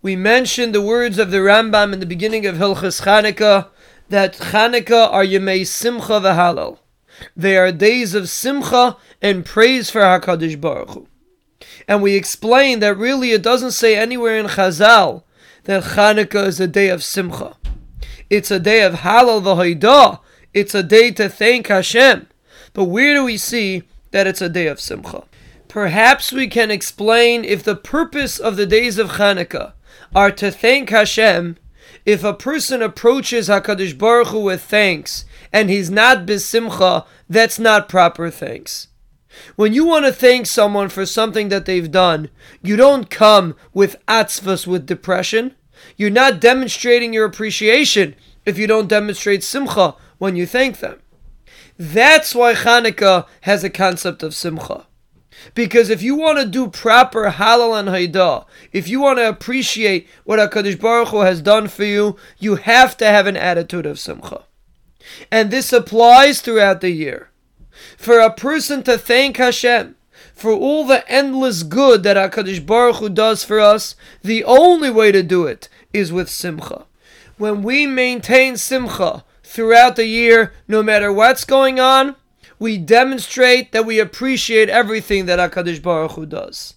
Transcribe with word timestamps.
We 0.00 0.14
mentioned 0.14 0.76
the 0.76 0.80
words 0.80 1.18
of 1.18 1.32
the 1.32 1.38
Rambam 1.38 1.92
in 1.92 1.98
the 1.98 2.06
beginning 2.06 2.46
of 2.46 2.54
Hilchas 2.54 3.02
Chanukah 3.02 3.66
that 4.08 4.34
Chanukah 4.34 5.12
are 5.12 5.24
Yemei 5.24 5.66
Simcha 5.66 6.20
v'Halal. 6.20 6.78
They 7.36 7.56
are 7.56 7.72
days 7.72 8.14
of 8.14 8.28
Simcha 8.28 8.96
and 9.20 9.44
praise 9.44 9.90
for 9.90 10.02
Hakadosh 10.02 10.60
Baruch 10.60 10.90
Hu. 10.90 11.08
And 11.88 12.00
we 12.00 12.14
explained 12.14 12.80
that 12.80 12.94
really 12.94 13.32
it 13.32 13.42
doesn't 13.42 13.72
say 13.72 13.96
anywhere 13.96 14.38
in 14.38 14.46
Chazal 14.46 15.24
that 15.64 15.82
Chanukah 15.82 16.46
is 16.46 16.60
a 16.60 16.68
day 16.68 16.90
of 16.90 17.02
Simcha. 17.02 17.56
It's 18.30 18.52
a 18.52 18.60
day 18.60 18.82
of 18.82 19.00
Halal 19.00 19.42
v'Haidah. 19.42 20.20
It's 20.54 20.76
a 20.76 20.84
day 20.84 21.10
to 21.10 21.28
thank 21.28 21.66
Hashem. 21.66 22.28
But 22.72 22.84
where 22.84 23.14
do 23.14 23.24
we 23.24 23.36
see 23.36 23.82
that 24.12 24.28
it's 24.28 24.40
a 24.40 24.48
day 24.48 24.68
of 24.68 24.78
Simcha? 24.78 25.24
Perhaps 25.66 26.30
we 26.30 26.46
can 26.46 26.70
explain 26.70 27.44
if 27.44 27.64
the 27.64 27.74
purpose 27.74 28.38
of 28.38 28.54
the 28.54 28.64
days 28.64 28.96
of 28.98 29.10
Chanukah 29.10 29.72
are 30.14 30.30
to 30.32 30.50
thank 30.50 30.90
Hashem. 30.90 31.56
If 32.04 32.24
a 32.24 32.34
person 32.34 32.82
approaches 32.82 33.48
Hakadosh 33.48 33.96
Baruch 33.96 34.28
Hu 34.28 34.40
with 34.40 34.62
thanks 34.62 35.24
and 35.52 35.68
he's 35.68 35.90
not 35.90 36.26
besimcha, 36.26 37.06
that's 37.28 37.58
not 37.58 37.88
proper 37.88 38.30
thanks. 38.30 38.88
When 39.56 39.72
you 39.72 39.84
want 39.84 40.06
to 40.06 40.12
thank 40.12 40.46
someone 40.46 40.88
for 40.88 41.06
something 41.06 41.48
that 41.50 41.66
they've 41.66 41.90
done, 41.90 42.30
you 42.62 42.76
don't 42.76 43.10
come 43.10 43.54
with 43.72 43.96
atzvas 44.06 44.66
with 44.66 44.86
depression. 44.86 45.54
You're 45.96 46.10
not 46.10 46.40
demonstrating 46.40 47.12
your 47.12 47.24
appreciation 47.24 48.16
if 48.44 48.58
you 48.58 48.66
don't 48.66 48.88
demonstrate 48.88 49.44
simcha 49.44 49.94
when 50.18 50.34
you 50.34 50.46
thank 50.46 50.78
them. 50.78 51.00
That's 51.78 52.34
why 52.34 52.54
Hanukkah 52.54 53.26
has 53.42 53.62
a 53.62 53.70
concept 53.70 54.22
of 54.22 54.34
simcha. 54.34 54.87
Because 55.54 55.90
if 55.90 56.02
you 56.02 56.14
want 56.14 56.38
to 56.38 56.44
do 56.44 56.68
proper 56.68 57.30
halal 57.30 57.78
and 57.78 57.88
haidah, 57.88 58.46
if 58.72 58.88
you 58.88 59.00
want 59.00 59.18
to 59.18 59.28
appreciate 59.28 60.08
what 60.24 60.38
HaKadosh 60.38 60.80
Baruch 60.80 61.08
Hu 61.08 61.20
has 61.20 61.42
done 61.42 61.68
for 61.68 61.84
you, 61.84 62.16
you 62.38 62.56
have 62.56 62.96
to 62.98 63.06
have 63.06 63.26
an 63.26 63.36
attitude 63.36 63.86
of 63.86 63.98
simcha. 63.98 64.44
And 65.30 65.50
this 65.50 65.72
applies 65.72 66.40
throughout 66.40 66.80
the 66.80 66.90
year. 66.90 67.30
For 67.96 68.18
a 68.18 68.32
person 68.32 68.82
to 68.84 68.98
thank 68.98 69.36
Hashem 69.36 69.96
for 70.34 70.52
all 70.52 70.84
the 70.86 71.08
endless 71.10 71.62
good 71.62 72.02
that 72.02 72.16
HaKadosh 72.16 72.64
Baruch 72.64 72.96
Hu 72.96 73.08
does 73.08 73.44
for 73.44 73.60
us, 73.60 73.96
the 74.22 74.44
only 74.44 74.90
way 74.90 75.12
to 75.12 75.22
do 75.22 75.46
it 75.46 75.68
is 75.92 76.12
with 76.12 76.30
simcha. 76.30 76.86
When 77.36 77.62
we 77.62 77.86
maintain 77.86 78.56
simcha 78.56 79.24
throughout 79.42 79.96
the 79.96 80.06
year, 80.06 80.52
no 80.66 80.82
matter 80.82 81.12
what's 81.12 81.44
going 81.44 81.80
on, 81.80 82.16
we 82.58 82.78
demonstrate 82.78 83.72
that 83.72 83.86
we 83.86 83.98
appreciate 83.98 84.68
everything 84.68 85.26
that 85.26 85.38
HaKadosh 85.38 85.82
Baruch 85.82 86.12
Hu 86.12 86.26
does. 86.26 86.74